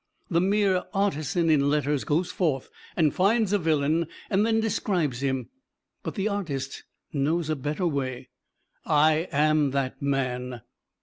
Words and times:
The 0.31 0.41
mere 0.41 0.85
artisan 0.95 1.51
in 1.51 1.69
letters 1.69 2.05
goes 2.05 2.31
forth 2.31 2.71
and 2.95 3.13
finds 3.13 3.53
a 3.53 3.59
villain 3.59 4.07
and 4.31 4.43
then 4.43 4.59
describes 4.59 5.21
him, 5.21 5.49
but 6.01 6.15
the 6.15 6.27
artist 6.27 6.85
knows 7.13 7.51
a 7.51 7.55
better 7.55 7.85
way: 7.85 8.29
"I 8.83 9.27
am 9.31 9.69
that 9.73 10.01
man." 10.01 10.61